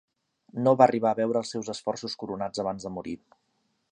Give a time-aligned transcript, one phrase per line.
[0.67, 3.17] No va arribar a veure els seus esforços coronats abans de morir.